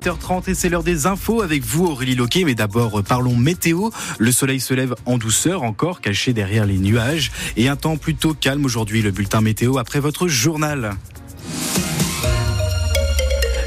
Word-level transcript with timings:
8h30 0.00 0.48
et 0.48 0.54
c'est 0.54 0.70
l'heure 0.70 0.82
des 0.82 1.06
infos 1.06 1.42
avec 1.42 1.62
vous 1.62 1.86
Aurélie 1.86 2.14
Loquet. 2.14 2.44
Mais 2.44 2.54
d'abord 2.54 3.02
parlons 3.02 3.36
météo. 3.36 3.90
Le 4.18 4.32
soleil 4.32 4.60
se 4.60 4.72
lève 4.72 4.94
en 5.04 5.18
douceur 5.18 5.62
encore 5.62 6.00
caché 6.00 6.32
derrière 6.32 6.64
les 6.64 6.78
nuages 6.78 7.30
et 7.56 7.68
un 7.68 7.76
temps 7.76 7.98
plutôt 7.98 8.32
calme 8.32 8.64
aujourd'hui. 8.64 9.02
Le 9.02 9.10
bulletin 9.10 9.42
météo 9.42 9.76
après 9.76 10.00
votre 10.00 10.26
journal. 10.26 10.96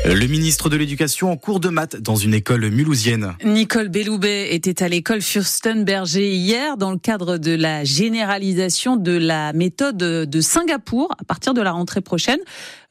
Le 0.06 0.28
ministre 0.28 0.68
de 0.68 0.76
l'Éducation 0.76 1.32
en 1.32 1.38
cours 1.38 1.62
de 1.62 1.70
maths 1.70 1.96
dans 1.96 2.18
une 2.18 2.34
école 2.34 2.70
mulhousienne. 2.70 3.36
Nicole 3.46 3.88
Belloubet 3.88 4.54
était 4.54 4.84
à 4.84 4.90
l'école 4.90 5.22
Fürstenberger 5.22 6.30
hier 6.30 6.76
dans 6.76 6.92
le 6.92 6.98
cadre 6.98 7.38
de 7.38 7.56
la 7.56 7.86
généralisation 7.86 8.98
de 8.98 9.14
la 9.14 9.54
méthode 9.54 9.96
de 9.96 10.42
Singapour 10.42 11.16
à 11.20 11.24
partir 11.24 11.54
de 11.54 11.62
la 11.62 11.72
rentrée 11.72 12.02
prochaine. 12.02 12.40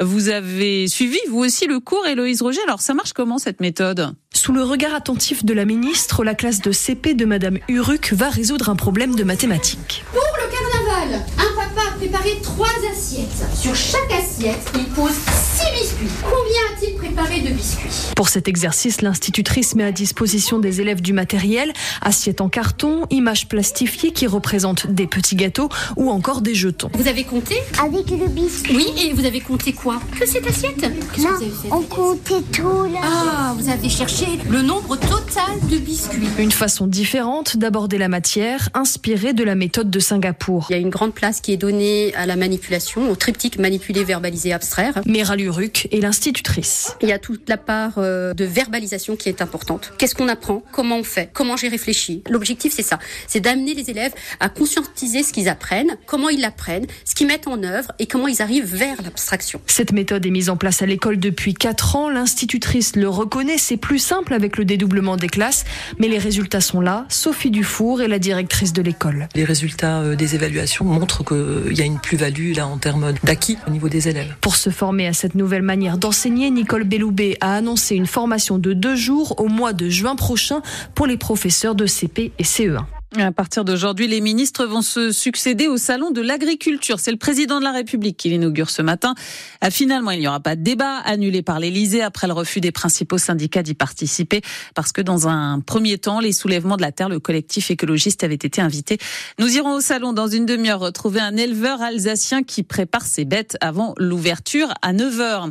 Vous 0.01 0.31
avez 0.31 0.89
suivi 0.89 1.19
vous 1.29 1.41
aussi 1.41 1.67
le 1.67 1.81
cours 1.81 2.07
Héloïse 2.07 2.41
Roger. 2.41 2.61
Alors 2.67 2.81
ça 2.81 2.95
marche 2.95 3.13
comment 3.13 3.37
cette 3.37 3.61
méthode? 3.61 4.15
Sous 4.33 4.55
le 4.55 4.63
regard 4.63 4.95
attentif 4.95 5.45
de 5.45 5.53
la 5.53 5.67
ministre, 5.67 6.25
la 6.25 6.35
classe 6.35 6.63
de 6.63 6.73
CP 6.73 7.13
de 7.13 7.27
Madame 7.27 7.59
Uruk 7.69 8.15
va 8.15 8.31
résoudre 8.31 8.71
un 8.71 8.77
problème 8.77 9.15
de 9.15 9.25
mathématiques. 9.25 10.03
Pour 10.13 10.23
le 10.39 10.51
carnaval, 10.51 11.23
un 11.37 11.55
papa 11.55 11.89
a 11.91 11.99
préparé 11.99 12.39
trois 12.43 12.73
assiettes. 12.91 13.29
Sur 13.55 13.75
chaque 13.77 14.11
assiette, 14.11 14.73
il 14.75 14.87
pose 14.95 15.13
six 15.13 15.71
biscuits. 15.79 16.09
Combien 16.23 16.63
a-t-il 16.75 16.99
préparé 17.03 17.41
de 17.41 17.51
biscuits 17.51 18.13
Pour 18.15 18.29
cet 18.29 18.47
exercice, 18.49 19.03
l'institutrice 19.03 19.75
met 19.75 19.85
à 19.85 19.93
disposition 19.93 20.59
des 20.61 20.81
élèves 20.81 21.01
du 21.01 21.13
matériel, 21.13 21.73
assiettes 22.01 22.41
en 22.41 22.49
carton, 22.49 23.07
images 23.11 23.49
plastifiées 23.49 24.13
qui 24.13 24.27
représentent 24.27 24.87
des 24.87 25.07
petits 25.09 25.35
gâteaux 25.35 25.69
ou 25.97 26.11
encore 26.11 26.43
des 26.43 26.55
jetons. 26.55 26.91
Vous 26.95 27.09
avez 27.09 27.25
compté 27.25 27.57
Avec 27.83 28.11
le 28.11 28.29
biscuit. 28.29 28.77
Oui, 28.77 28.87
et 29.03 29.13
vous 29.13 29.25
avez 29.25 29.41
compté 29.41 29.73
quoi? 29.73 30.01
Que 30.19 30.27
cette 30.27 30.47
assiette? 30.47 30.81
Qu'est-ce 31.13 31.27
Non, 31.27 31.31
que 31.31 31.37
vous 31.37 31.43
avez 31.43 31.51
fait 31.51 31.73
on 31.73 31.83
comptait 31.83 32.43
tout 32.53 32.85
là. 32.93 33.01
Ah, 33.03 33.55
vous 33.59 33.69
avez 33.69 33.89
cherché 33.89 34.27
le 34.49 34.63
nombre 34.63 34.97
total 34.97 35.59
de 35.71 35.79
biscuits. 35.79 36.29
Une 36.39 36.53
façon 36.53 36.87
différente 36.87 37.57
d'aborder 37.57 37.99
la 37.99 38.09
matière, 38.09 38.69
inspirée 38.75 39.33
de 39.33 39.43
la 39.43 39.55
méthode 39.57 39.91
de 39.91 39.99
Singapour. 39.99 40.67
Il 40.71 40.73
y 40.75 40.77
a 40.77 40.79
une 40.79 40.91
grande 40.91 41.15
place 41.15 41.41
qui 41.41 41.53
est 41.53 41.57
donnée 41.57 42.15
à 42.15 42.27
la 42.27 42.37
manipulation, 42.37 43.11
au 43.11 43.17
triptyque 43.17 43.59
manipuler, 43.59 44.05
verbaliser, 44.05 44.53
abstraire. 44.53 45.01
Meral 45.07 45.41
Uruk 45.41 45.89
est 45.91 46.01
l'institutrice. 46.01 46.92
Il 47.01 47.09
y 47.09 47.13
a 47.13 47.19
toute 47.19 47.49
la 47.49 47.57
part 47.57 47.95
euh, 47.99 48.35
de 48.35 48.45
verbalisation 48.45 49.17
qui 49.17 49.29
est 49.29 49.43
importante. 49.43 49.93
Qu'est-ce 49.99 50.15
qu'on 50.15 50.29
apprend? 50.29 50.63
Comment 50.73 50.99
on 50.99 51.05
fait? 51.05 51.31
Comment 51.33 51.57
j'ai 51.57 51.69
réfléchi? 51.69 52.23
L'objectif, 52.29 52.73
c'est 52.75 52.83
ça. 52.83 52.99
C'est 53.27 53.41
d'amener 53.41 53.75
les 53.75 53.91
élèves 53.91 54.13
à 54.41 54.49
conscientiser 54.49 55.23
ce 55.23 55.33
qu'ils 55.33 55.49
apprennent, 55.49 55.97
comment 56.07 56.29
ils 56.29 56.41
l'apprennent, 56.41 56.87
ce 57.05 57.15
qu'ils 57.15 57.27
mettent 57.27 57.49
en 57.49 57.63
œuvre 57.63 57.93
et 57.99 58.07
comment 58.07 58.29
ils 58.29 58.43
arrivent 58.43 58.75
vers 58.75 59.03
l'abstraction. 59.03 59.61
Cette 59.67 59.93
méthode 59.93 60.25
est 60.27 60.31
mise 60.31 60.51
en 60.51 60.57
place 60.57 60.83
à 60.83 60.87
l'école 60.87 61.19
depuis 61.19 61.55
4 61.55 61.97
ans. 61.97 62.11
L'institutrice 62.11 62.97
le 62.97 63.09
reconnaît, 63.09 63.59
c'est 63.59 63.77
plus 63.77 63.99
simple 63.99 64.35
avec 64.35 64.57
le 64.57 64.65
dédoublement 64.65 65.17
des 65.17 65.29
classes, 65.29 65.65
mais 65.99 66.09
les 66.09 66.19
résultats 66.19 66.61
sont 66.61 66.81
là. 66.81 67.07
Sophie 67.09 67.51
Dufour 67.51 68.03
est 68.03 68.09
la 68.09 68.19
directrice 68.19 68.73
de 68.73 68.83
l'école. 68.83 69.29
Les 69.35 69.45
résultats 69.45 70.01
euh, 70.01 70.17
des 70.17 70.35
évaluations 70.35 70.85
montrent 70.85 71.25
qu'il 71.25 71.77
y 71.77 71.83
a 71.83 71.85
une 71.85 71.99
plus-value 71.99 72.55
là 72.55 72.67
en 72.67 72.79
termes 72.79 73.13
d'acquis 73.25 73.59
au 73.67 73.71
niveau 73.71 73.89
des 73.89 74.09
élèves. 74.09 74.35
Pour 74.41 74.57
se 74.57 74.71
former 74.71 75.07
à 75.07 75.13
cette 75.13 75.35
nouvelle 75.35 75.63
manière 75.63 75.99
d'enseigner, 75.99 76.51
Belloubet 76.85 77.37
a 77.41 77.57
annoncé 77.57 77.95
une 77.97 78.07
formation 78.07 78.59
de 78.59 78.73
deux 78.73 78.97
jours 78.97 79.39
au 79.41 79.49
mois 79.49 79.73
de 79.73 79.89
juin 79.89 80.17
prochain 80.17 80.63
pour 80.95 81.07
les 81.07 81.17
professeurs 81.17 81.75
de 81.75 81.87
CP 81.87 82.33
et 82.39 82.43
E 82.43 82.45
CE1. 82.45 83.02
À 83.19 83.31
partir 83.31 83.67
d'aujourd'hui, 83.67 84.09
les 84.09 84.23
ministres 84.23 84.65
vont 84.65 84.81
se 84.81 85.13
succéder 85.13 85.69
au 85.69 85.77
salon 85.77 86.13
de 86.13 86.23
l'agriculture. 86.23 86.99
C'est 86.99 87.11
le 87.11 87.19
président 87.19 87.59
de 87.59 87.65
la 87.65 87.73
République 87.73 88.17
qui 88.17 88.31
l'inaugure 88.31 88.71
ce 88.71 88.81
matin. 88.81 89.15
Ah, 89.61 89.71
Finalement, 89.71 90.13
il 90.13 90.21
n'y 90.21 90.29
aura 90.29 90.41
pas 90.41 90.57
de 90.57 90.63
débat 90.63 90.97
annulé 91.05 91.43
par 91.43 91.61
l'Élysée 91.61 92.01
après 92.01 92.27
le 92.27 92.33
refus 92.33 92.63
des 92.63 92.73
principaux 92.73 93.19
syndicats 93.19 93.63
d'y 93.63 93.75
participer 93.75 94.41
parce 94.75 94.93
que 94.93 95.03
dans 95.03 95.29
un 95.29 95.61
premier 95.61 95.99
temps, 95.99 96.21
les 96.21 96.33
soulèvements 96.33 96.79
de 96.79 96.83
la 96.83 96.91
terre, 96.91 97.11
le 97.11 97.21
collectif 97.21 97.71
écologiste 97.71 98.25
avait 98.25 98.35
été 98.35 98.63
invité. 98.63 98.97
Nous 99.39 99.57
irons 99.57 99.75
au 99.75 99.81
salon 99.83 100.15
dans 100.15 100.29
une 100.29 100.47
demi-heure 100.47 100.81
retrouver 100.81 101.21
un 101.21 101.37
éleveur 101.37 101.83
alsacien 101.83 102.43
qui 102.43 102.63
prépare 102.63 103.05
ses 103.05 103.27
bêtes 103.27 103.59
avant 103.61 103.95
l'ouverture 103.99 104.73
à 104.81 104.95
9h. 104.95 105.51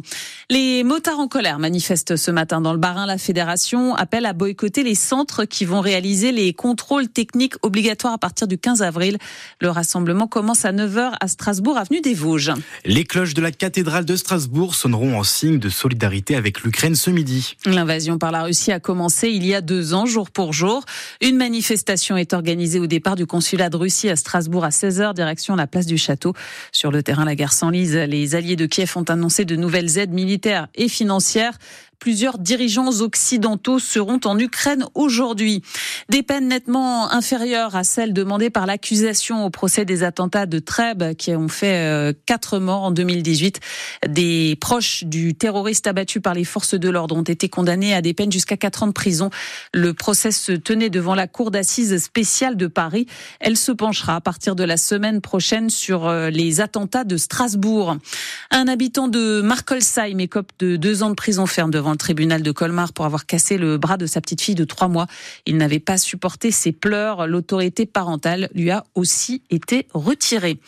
Les 0.49 0.83
motards 0.83 1.19
en 1.19 1.27
colère 1.27 1.59
manifestent 1.59 2.15
ce 2.15 2.31
matin 2.31 2.59
dans 2.59 2.73
le 2.73 2.79
Barin. 2.79 3.05
La 3.05 3.19
fédération 3.19 3.93
appelle 3.93 4.25
à 4.25 4.33
boycotter 4.33 4.81
les 4.81 4.95
centres 4.95 5.45
qui 5.45 5.65
vont 5.65 5.81
réaliser 5.81 6.31
les 6.31 6.53
contrôles 6.53 7.07
techniques 7.07 7.50
obligatoire 7.61 8.13
à 8.13 8.17
partir 8.17 8.47
du 8.47 8.57
15 8.57 8.81
avril. 8.81 9.17
Le 9.59 9.69
rassemblement 9.69 10.27
commence 10.27 10.65
à 10.65 10.71
9h 10.71 11.13
à 11.19 11.27
Strasbourg, 11.27 11.77
avenue 11.77 12.01
des 12.01 12.13
Vosges. 12.13 12.53
Les 12.85 13.03
cloches 13.03 13.33
de 13.33 13.41
la 13.41 13.51
cathédrale 13.51 14.05
de 14.05 14.15
Strasbourg 14.15 14.75
sonneront 14.75 15.17
en 15.17 15.23
signe 15.23 15.59
de 15.59 15.69
solidarité 15.69 16.35
avec 16.35 16.61
l'Ukraine 16.61 16.95
ce 16.95 17.09
midi. 17.09 17.55
L'invasion 17.65 18.17
par 18.17 18.31
la 18.31 18.43
Russie 18.43 18.71
a 18.71 18.79
commencé 18.79 19.29
il 19.29 19.45
y 19.45 19.53
a 19.53 19.61
deux 19.61 19.93
ans, 19.93 20.05
jour 20.05 20.31
pour 20.31 20.53
jour. 20.53 20.83
Une 21.21 21.37
manifestation 21.37 22.17
est 22.17 22.33
organisée 22.33 22.79
au 22.79 22.87
départ 22.87 23.15
du 23.15 23.25
consulat 23.25 23.69
de 23.69 23.77
Russie 23.77 24.09
à 24.09 24.15
Strasbourg 24.15 24.63
à 24.63 24.69
16h, 24.69 25.13
direction 25.13 25.55
la 25.55 25.67
place 25.67 25.85
du 25.85 25.97
Château. 25.97 26.33
Sur 26.71 26.91
le 26.91 27.03
terrain, 27.03 27.25
la 27.25 27.35
guerre 27.35 27.53
s'enlise. 27.53 27.95
Les 27.95 28.35
alliés 28.35 28.55
de 28.55 28.65
Kiev 28.65 28.91
ont 28.95 29.03
annoncé 29.03 29.45
de 29.45 29.55
nouvelles 29.55 29.97
aides 29.97 30.13
militaires 30.13 30.67
et 30.75 30.87
financières 30.87 31.57
plusieurs 32.01 32.39
dirigeants 32.39 32.99
occidentaux 33.01 33.77
seront 33.77 34.19
en 34.25 34.37
Ukraine 34.39 34.85
aujourd'hui. 34.95 35.61
Des 36.09 36.23
peines 36.23 36.47
nettement 36.47 37.11
inférieures 37.11 37.75
à 37.75 37.83
celles 37.83 38.11
demandées 38.11 38.49
par 38.49 38.65
l'accusation 38.65 39.45
au 39.45 39.51
procès 39.51 39.85
des 39.85 40.01
attentats 40.01 40.47
de 40.47 40.57
Trèbes 40.57 41.13
qui 41.13 41.35
ont 41.35 41.47
fait 41.47 41.77
euh, 41.77 42.11
quatre 42.25 42.57
morts 42.57 42.81
en 42.81 42.91
2018. 42.91 43.59
Des 44.09 44.57
proches 44.59 45.03
du 45.03 45.35
terroriste 45.35 45.85
abattu 45.85 46.21
par 46.21 46.33
les 46.33 46.43
forces 46.43 46.73
de 46.73 46.89
l'ordre 46.89 47.15
ont 47.15 47.21
été 47.21 47.49
condamnés 47.49 47.93
à 47.93 48.01
des 48.01 48.15
peines 48.15 48.31
jusqu'à 48.31 48.57
quatre 48.57 48.81
ans 48.81 48.87
de 48.87 48.93
prison. 48.93 49.29
Le 49.71 49.93
procès 49.93 50.31
se 50.31 50.53
tenait 50.53 50.89
devant 50.89 51.13
la 51.13 51.27
cour 51.27 51.51
d'assises 51.51 51.95
spéciale 52.03 52.57
de 52.57 52.65
Paris. 52.65 53.05
Elle 53.39 53.57
se 53.57 53.71
penchera 53.71 54.15
à 54.15 54.21
partir 54.21 54.55
de 54.55 54.63
la 54.63 54.77
semaine 54.77 55.21
prochaine 55.21 55.69
sur 55.69 56.07
euh, 56.07 56.31
les 56.31 56.61
attentats 56.61 57.03
de 57.03 57.17
Strasbourg. 57.17 57.97
Un 58.49 58.67
habitant 58.67 59.07
de 59.07 59.41
Markolsheim 59.41 60.17
écope 60.17 60.51
de 60.57 60.77
deux 60.77 61.03
ans 61.03 61.11
de 61.11 61.15
prison 61.15 61.45
ferme 61.45 61.69
devant 61.69 61.90
le 61.91 61.97
tribunal 61.97 62.41
de 62.41 62.51
Colmar 62.51 62.93
pour 62.93 63.05
avoir 63.05 63.25
cassé 63.25 63.57
le 63.57 63.77
bras 63.77 63.97
de 63.97 64.05
sa 64.05 64.21
petite 64.21 64.41
fille 64.41 64.55
de 64.55 64.65
trois 64.65 64.87
mois. 64.87 65.07
Il 65.45 65.57
n'avait 65.57 65.79
pas 65.79 65.97
supporté 65.97 66.51
ses 66.51 66.71
pleurs. 66.71 67.27
L'autorité 67.27 67.85
parentale 67.85 68.49
lui 68.53 68.71
a 68.71 68.83
aussi 68.95 69.43
été 69.49 69.87
retirée. 69.93 70.59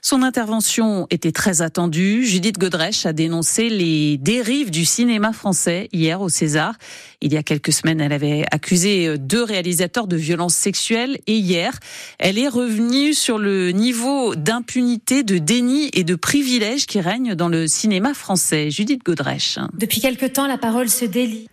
Son 0.00 0.22
intervention 0.22 1.06
était 1.10 1.32
très 1.32 1.62
attendue. 1.62 2.24
Judith 2.24 2.58
Godrèche 2.58 3.06
a 3.06 3.12
dénoncé 3.12 3.68
les 3.68 4.18
dérives 4.18 4.70
du 4.70 4.84
cinéma 4.84 5.32
français 5.32 5.88
hier 5.92 6.20
au 6.20 6.28
César. 6.28 6.74
Il 7.20 7.32
y 7.32 7.36
a 7.36 7.42
quelques 7.42 7.72
semaines, 7.72 8.00
elle 8.00 8.12
avait 8.12 8.44
accusé 8.50 9.16
deux 9.18 9.42
réalisateurs 9.42 10.06
de 10.06 10.16
violences 10.16 10.54
sexuelles 10.54 11.18
et 11.26 11.36
hier, 11.36 11.78
elle 12.18 12.38
est 12.38 12.48
revenue 12.48 13.14
sur 13.14 13.38
le 13.38 13.70
niveau 13.70 14.34
d'impunité, 14.34 15.22
de 15.22 15.38
déni 15.38 15.90
et 15.92 16.04
de 16.04 16.14
privilèges 16.14 16.86
qui 16.86 17.00
règne 17.00 17.34
dans 17.34 17.48
le 17.48 17.66
cinéma 17.66 18.14
français. 18.14 18.70
Judith 18.70 19.04
Godrèche. 19.04 19.58
Depuis 19.74 20.00
quelque 20.00 20.26
temps, 20.26 20.46
la 20.46 20.58
parole 20.58 20.71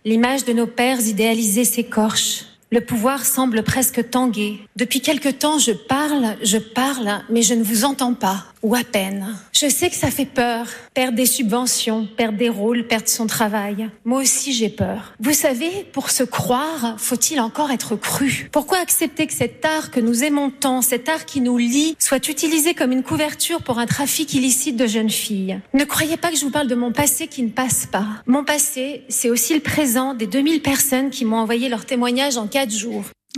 L'image 0.04 0.44
de 0.44 0.52
nos 0.52 0.66
pères 0.66 1.00
idéalisés 1.00 1.64
s'écorche. 1.64 2.49
Le 2.72 2.80
pouvoir 2.80 3.24
semble 3.24 3.64
presque 3.64 4.10
tanguer. 4.10 4.60
Depuis 4.76 5.00
quelque 5.00 5.28
temps, 5.28 5.58
je 5.58 5.72
parle, 5.72 6.36
je 6.44 6.56
parle, 6.56 7.20
mais 7.28 7.42
je 7.42 7.54
ne 7.54 7.64
vous 7.64 7.84
entends 7.84 8.14
pas, 8.14 8.44
ou 8.62 8.76
à 8.76 8.84
peine. 8.84 9.26
Je 9.52 9.68
sais 9.68 9.90
que 9.90 9.96
ça 9.96 10.12
fait 10.12 10.24
peur. 10.24 10.68
Perdre 10.94 11.16
des 11.16 11.26
subventions, 11.26 12.06
perdre 12.16 12.38
des 12.38 12.48
rôles, 12.48 12.86
perdre 12.86 13.08
son 13.08 13.26
travail. 13.26 13.90
Moi 14.04 14.20
aussi, 14.22 14.52
j'ai 14.52 14.68
peur. 14.68 15.14
Vous 15.18 15.32
savez, 15.32 15.84
pour 15.92 16.10
se 16.10 16.22
croire, 16.22 16.94
faut-il 16.98 17.40
encore 17.40 17.72
être 17.72 17.96
cru? 17.96 18.48
Pourquoi 18.52 18.78
accepter 18.78 19.26
que 19.26 19.32
cet 19.32 19.64
art 19.64 19.90
que 19.90 19.98
nous 19.98 20.22
aimons 20.22 20.50
tant, 20.50 20.80
cet 20.80 21.08
art 21.08 21.26
qui 21.26 21.40
nous 21.40 21.58
lie, 21.58 21.96
soit 21.98 22.28
utilisé 22.28 22.74
comme 22.74 22.92
une 22.92 23.02
couverture 23.02 23.62
pour 23.62 23.80
un 23.80 23.86
trafic 23.86 24.32
illicite 24.32 24.76
de 24.76 24.86
jeunes 24.86 25.10
filles? 25.10 25.60
Ne 25.74 25.82
croyez 25.82 26.16
pas 26.16 26.30
que 26.30 26.36
je 26.36 26.44
vous 26.44 26.52
parle 26.52 26.68
de 26.68 26.76
mon 26.76 26.92
passé 26.92 27.26
qui 27.26 27.42
ne 27.42 27.50
passe 27.50 27.86
pas. 27.90 28.06
Mon 28.26 28.44
passé, 28.44 29.02
c'est 29.08 29.28
aussi 29.28 29.54
le 29.54 29.60
présent 29.60 30.14
des 30.14 30.28
2000 30.28 30.62
personnes 30.62 31.10
qui 31.10 31.24
m'ont 31.24 31.38
envoyé 31.38 31.68
leur 31.68 31.84
témoignage 31.84 32.36
en 32.36 32.46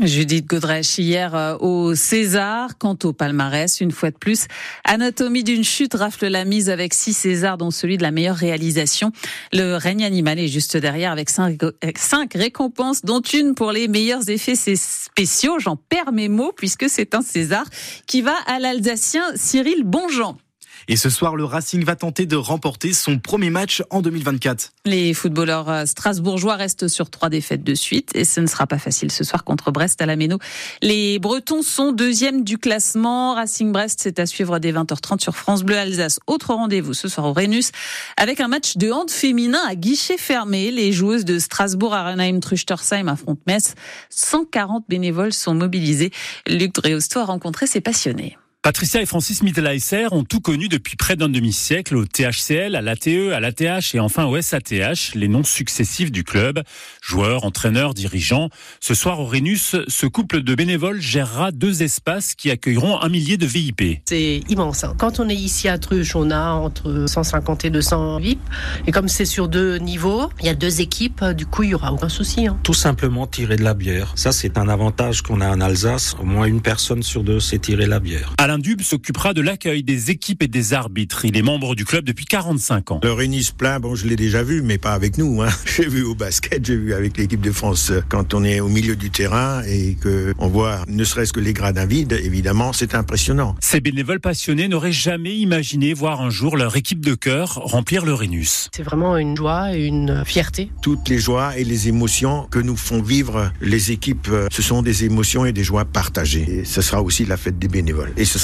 Judith 0.00 0.46
Godrèche 0.46 0.98
hier 0.98 1.34
euh, 1.34 1.56
au 1.58 1.94
César. 1.94 2.78
Quant 2.78 2.96
au 3.04 3.12
palmarès, 3.12 3.80
une 3.80 3.92
fois 3.92 4.10
de 4.10 4.16
plus, 4.16 4.46
Anatomie 4.84 5.44
d'une 5.44 5.64
chute 5.64 5.94
rafle 5.94 6.28
la 6.28 6.44
mise 6.44 6.70
avec 6.70 6.94
six 6.94 7.12
Césars, 7.12 7.58
dont 7.58 7.70
celui 7.70 7.98
de 7.98 8.02
la 8.02 8.10
meilleure 8.10 8.36
réalisation. 8.36 9.12
Le 9.52 9.76
règne 9.76 10.04
animal 10.04 10.38
est 10.38 10.48
juste 10.48 10.76
derrière 10.76 11.12
avec 11.12 11.28
cinq, 11.28 11.60
cinq 11.96 12.32
récompenses, 12.34 13.04
dont 13.04 13.20
une 13.20 13.54
pour 13.54 13.70
les 13.70 13.86
meilleurs 13.86 14.28
effets 14.30 14.56
spéciaux. 14.56 15.58
J'en 15.58 15.76
perds 15.76 16.12
mes 16.12 16.28
mots 16.28 16.52
puisque 16.56 16.88
c'est 16.88 17.14
un 17.14 17.22
César 17.22 17.66
qui 18.06 18.22
va 18.22 18.34
à 18.46 18.58
l'Alsacien 18.58 19.24
Cyril 19.36 19.84
Bonjean. 19.84 20.38
Et 20.88 20.96
ce 20.96 21.10
soir, 21.10 21.36
le 21.36 21.44
Racing 21.44 21.84
va 21.84 21.96
tenter 21.96 22.26
de 22.26 22.36
remporter 22.36 22.92
son 22.92 23.18
premier 23.18 23.50
match 23.50 23.82
en 23.90 24.02
2024. 24.02 24.70
Les 24.84 25.14
footballeurs 25.14 25.86
strasbourgeois 25.86 26.56
restent 26.56 26.88
sur 26.88 27.10
trois 27.10 27.28
défaites 27.28 27.64
de 27.64 27.74
suite 27.74 28.10
et 28.14 28.24
ce 28.24 28.40
ne 28.40 28.46
sera 28.46 28.66
pas 28.66 28.78
facile 28.78 29.12
ce 29.12 29.24
soir 29.24 29.44
contre 29.44 29.70
Brest 29.70 30.00
à 30.02 30.06
la 30.06 30.16
Méno. 30.16 30.38
Les 30.80 31.18
Bretons 31.18 31.62
sont 31.62 31.92
deuxièmes 31.92 32.44
du 32.44 32.58
classement. 32.58 33.34
Racing 33.34 33.72
Brest, 33.72 34.00
c'est 34.02 34.18
à 34.18 34.26
suivre 34.26 34.58
dès 34.58 34.72
20h30 34.72 35.20
sur 35.20 35.36
France 35.36 35.62
Bleu 35.62 35.78
Alsace. 35.78 36.18
Autre 36.26 36.54
rendez-vous 36.54 36.94
ce 36.94 37.08
soir 37.08 37.26
au 37.26 37.32
Rhenus 37.32 37.72
avec 38.16 38.40
un 38.40 38.48
match 38.48 38.76
de 38.76 38.90
hand 38.90 39.10
féminin 39.10 39.60
à 39.66 39.74
guichet 39.74 40.18
fermé. 40.18 40.70
Les 40.70 40.92
joueuses 40.92 41.24
de 41.24 41.38
Strasbourg, 41.38 41.94
Arenheim, 41.94 42.40
Truchtersheim 42.40 43.08
affrontent 43.08 43.42
Metz. 43.46 43.74
140 44.10 44.84
bénévoles 44.88 45.32
sont 45.32 45.54
mobilisés. 45.54 46.10
Luc 46.46 46.74
Dreosto 46.74 47.20
a 47.20 47.24
rencontré 47.24 47.66
ses 47.66 47.80
passionnés. 47.80 48.36
Patricia 48.62 49.02
et 49.02 49.06
Francis 49.06 49.42
Mitteleiser 49.42 50.06
ont 50.12 50.22
tout 50.22 50.38
connu 50.38 50.68
depuis 50.68 50.94
près 50.94 51.16
d'un 51.16 51.28
demi-siècle 51.28 51.96
au 51.96 52.04
THCL, 52.04 52.76
à 52.76 52.80
l'ATE, 52.80 53.32
à 53.34 53.40
l'ATH 53.40 53.92
et 53.94 53.98
enfin 53.98 54.26
au 54.26 54.40
SATH, 54.40 55.16
les 55.16 55.26
noms 55.26 55.42
successifs 55.42 56.12
du 56.12 56.22
club. 56.22 56.62
Joueurs, 57.02 57.44
entraîneurs, 57.44 57.92
dirigeants. 57.92 58.50
Ce 58.78 58.94
soir 58.94 59.18
au 59.18 59.24
Rhenus, 59.24 59.74
ce 59.88 60.06
couple 60.06 60.42
de 60.42 60.54
bénévoles 60.54 61.00
gérera 61.00 61.50
deux 61.50 61.82
espaces 61.82 62.36
qui 62.36 62.52
accueilleront 62.52 63.00
un 63.00 63.08
millier 63.08 63.36
de 63.36 63.46
VIP. 63.46 64.00
C'est 64.08 64.42
immense. 64.48 64.84
Hein. 64.84 64.94
Quand 64.96 65.18
on 65.18 65.28
est 65.28 65.34
ici 65.34 65.66
à 65.66 65.76
Truche, 65.76 66.14
on 66.14 66.30
a 66.30 66.52
entre 66.52 67.06
150 67.08 67.64
et 67.64 67.70
200 67.70 68.20
VIP. 68.20 68.38
Et 68.86 68.92
comme 68.92 69.08
c'est 69.08 69.24
sur 69.24 69.48
deux 69.48 69.78
niveaux, 69.78 70.30
il 70.38 70.46
y 70.46 70.50
a 70.50 70.54
deux 70.54 70.80
équipes, 70.80 71.24
du 71.36 71.46
coup, 71.46 71.64
il 71.64 71.70
n'y 71.70 71.74
aura 71.74 71.92
aucun 71.92 72.08
souci. 72.08 72.46
Hein. 72.46 72.56
Tout 72.62 72.74
simplement 72.74 73.26
tirer 73.26 73.56
de 73.56 73.64
la 73.64 73.74
bière. 73.74 74.12
Ça, 74.14 74.30
c'est 74.30 74.56
un 74.56 74.68
avantage 74.68 75.22
qu'on 75.22 75.40
a 75.40 75.50
en 75.50 75.60
Alsace. 75.60 76.14
Au 76.20 76.24
moins 76.24 76.44
une 76.44 76.62
personne 76.62 77.02
sur 77.02 77.24
deux 77.24 77.40
sait 77.40 77.58
tirer 77.58 77.86
la 77.86 77.98
bière. 77.98 78.32
Alain 78.52 78.58
Dube 78.58 78.82
s'occupera 78.82 79.32
de 79.32 79.40
l'accueil 79.40 79.82
des 79.82 80.10
équipes 80.10 80.42
et 80.42 80.46
des 80.46 80.74
arbitres. 80.74 81.24
Il 81.24 81.38
est 81.38 81.42
membre 81.42 81.74
du 81.74 81.86
club 81.86 82.04
depuis 82.04 82.26
45 82.26 82.90
ans. 82.90 83.00
Le 83.02 83.10
Rénis 83.10 83.48
plein, 83.56 83.80
bon, 83.80 83.94
je 83.94 84.06
l'ai 84.06 84.14
déjà 84.14 84.42
vu, 84.42 84.60
mais 84.60 84.76
pas 84.76 84.92
avec 84.92 85.16
nous. 85.16 85.40
Hein. 85.40 85.48
J'ai 85.64 85.88
vu 85.88 86.02
au 86.02 86.14
basket, 86.14 86.62
j'ai 86.66 86.76
vu 86.76 86.92
avec 86.92 87.16
l'équipe 87.16 87.40
de 87.40 87.50
France. 87.50 87.90
Quand 88.10 88.34
on 88.34 88.44
est 88.44 88.60
au 88.60 88.68
milieu 88.68 88.94
du 88.94 89.08
terrain 89.08 89.62
et 89.66 89.96
que 89.98 90.34
on 90.38 90.48
voit 90.48 90.80
ne 90.86 91.02
serait-ce 91.02 91.32
que 91.32 91.40
les 91.40 91.54
gradins 91.54 91.86
vides, 91.86 92.12
évidemment, 92.12 92.74
c'est 92.74 92.94
impressionnant. 92.94 93.54
Ces 93.60 93.80
bénévoles 93.80 94.20
passionnés 94.20 94.68
n'auraient 94.68 94.92
jamais 94.92 95.34
imaginé 95.34 95.94
voir 95.94 96.20
un 96.20 96.28
jour 96.28 96.58
leur 96.58 96.76
équipe 96.76 97.02
de 97.02 97.14
cœur 97.14 97.54
remplir 97.54 98.04
le 98.04 98.12
Rénus. 98.12 98.68
C'est 98.76 98.82
vraiment 98.82 99.16
une 99.16 99.34
joie 99.34 99.74
et 99.74 99.86
une 99.86 100.24
fierté. 100.26 100.70
Toutes 100.82 101.08
les 101.08 101.18
joies 101.18 101.56
et 101.56 101.64
les 101.64 101.88
émotions 101.88 102.46
que 102.50 102.58
nous 102.58 102.76
font 102.76 103.00
vivre 103.00 103.50
les 103.62 103.92
équipes, 103.92 104.28
ce 104.50 104.60
sont 104.60 104.82
des 104.82 105.04
émotions 105.04 105.46
et 105.46 105.54
des 105.54 105.64
joies 105.64 105.86
partagées. 105.86 106.58
Et 106.58 106.64
ce 106.66 106.82
sera 106.82 107.00
aussi 107.00 107.24
la 107.24 107.38
fête 107.38 107.58
des 107.58 107.68
bénévoles. 107.68 108.12
Et 108.18 108.26
ce 108.26 108.41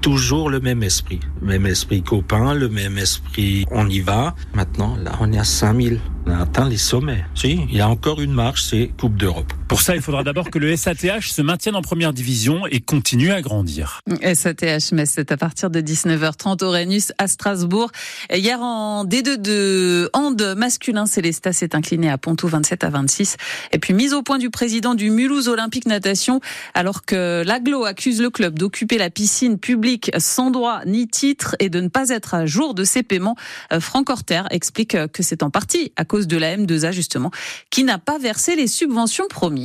Toujours 0.00 0.48
le 0.48 0.60
même 0.60 0.82
esprit. 0.82 1.20
Même 1.42 1.66
esprit 1.66 2.02
copain, 2.02 2.54
le 2.54 2.68
même 2.68 2.98
esprit 2.98 3.64
on 3.70 3.88
y 3.88 4.00
va. 4.00 4.34
Maintenant, 4.54 4.96
là, 5.02 5.12
on 5.20 5.32
est 5.32 5.38
à 5.38 5.44
5000. 5.44 6.00
On 6.26 6.30
a 6.30 6.38
atteint 6.42 6.68
les 6.68 6.78
sommets. 6.78 7.24
Si, 7.34 7.60
il 7.68 7.76
y 7.76 7.80
a 7.80 7.88
encore 7.88 8.20
une 8.20 8.32
marche, 8.32 8.62
c'est 8.62 8.90
Coupe 8.98 9.16
d'Europe. 9.16 9.52
Pour 9.68 9.80
ça, 9.80 9.94
il 9.94 10.02
faudra 10.02 10.22
d'abord 10.22 10.50
que 10.50 10.58
le 10.58 10.74
SATH 10.74 11.22
se 11.22 11.42
maintienne 11.42 11.74
en 11.74 11.82
première 11.82 12.12
division 12.12 12.66
et 12.66 12.80
continue 12.80 13.32
à 13.32 13.42
grandir. 13.42 14.00
SATH, 14.22 14.92
mais 14.92 15.04
c'est 15.04 15.32
à 15.32 15.36
partir 15.36 15.68
de 15.68 15.80
19h30 15.80 16.64
au 16.64 16.70
Rhenus 16.70 17.12
à 17.18 17.28
Strasbourg. 17.28 17.90
Hier 18.32 18.60
en 18.62 19.04
D2 19.04 19.36
de 19.36 20.10
hand 20.12 20.54
masculin, 20.56 21.06
Célestat 21.06 21.52
s'est 21.52 21.74
incliné 21.74 22.08
à 22.08 22.16
Ponto 22.16 22.48
27 22.48 22.84
à 22.84 22.90
26. 22.90 23.36
Et 23.72 23.78
puis 23.78 23.92
mise 23.92 24.14
au 24.14 24.22
point 24.22 24.38
du 24.38 24.48
président 24.48 24.94
du 24.94 25.10
Mulhouse 25.10 25.48
Olympique 25.48 25.86
Natation, 25.86 26.40
alors 26.72 27.04
que 27.04 27.42
l'aglo 27.44 27.84
accuse 27.84 28.22
le 28.22 28.30
club 28.30 28.58
d'occuper 28.58 28.96
la 28.96 29.10
piscine 29.10 29.58
publique 29.58 30.10
sans 30.18 30.50
droit 30.50 30.80
ni 30.86 31.08
titre 31.08 31.56
et 31.58 31.68
de 31.68 31.80
ne 31.80 31.88
pas 31.88 32.10
être 32.10 32.34
à 32.34 32.46
jour 32.46 32.74
de 32.74 32.84
ses 32.84 33.02
paiements. 33.02 33.36
Euh, 33.72 33.80
Franck 33.80 34.08
Horter 34.08 34.42
explique 34.50 34.96
que 35.12 35.22
c'est 35.22 35.42
en 35.42 35.50
partie 35.50 35.92
à 35.96 36.04
cause 36.14 36.28
de 36.28 36.36
la 36.36 36.56
M2A 36.56 36.92
justement, 36.92 37.32
qui 37.70 37.82
n'a 37.82 37.98
pas 37.98 38.18
versé 38.18 38.54
les 38.54 38.68
subventions 38.68 39.26
promises. 39.26 39.62